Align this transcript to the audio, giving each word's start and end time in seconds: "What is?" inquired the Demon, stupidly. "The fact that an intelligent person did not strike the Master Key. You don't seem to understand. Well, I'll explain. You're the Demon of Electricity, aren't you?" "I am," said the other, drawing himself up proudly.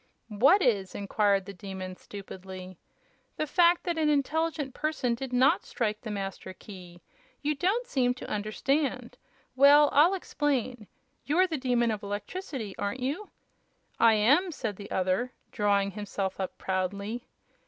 "What 0.29 0.63
is?" 0.63 0.95
inquired 0.95 1.45
the 1.45 1.53
Demon, 1.53 1.95
stupidly. 1.95 2.79
"The 3.37 3.45
fact 3.45 3.83
that 3.83 3.99
an 3.99 4.09
intelligent 4.09 4.73
person 4.73 5.13
did 5.13 5.31
not 5.31 5.63
strike 5.63 6.01
the 6.01 6.09
Master 6.09 6.53
Key. 6.53 6.99
You 7.43 7.53
don't 7.53 7.85
seem 7.85 8.15
to 8.15 8.27
understand. 8.27 9.19
Well, 9.55 9.89
I'll 9.93 10.15
explain. 10.15 10.87
You're 11.23 11.45
the 11.45 11.55
Demon 11.59 11.91
of 11.91 12.01
Electricity, 12.01 12.75
aren't 12.79 13.01
you?" 13.01 13.29
"I 13.99 14.15
am," 14.15 14.51
said 14.51 14.75
the 14.77 14.89
other, 14.89 15.33
drawing 15.51 15.91
himself 15.91 16.39
up 16.39 16.57
proudly. 16.57 17.27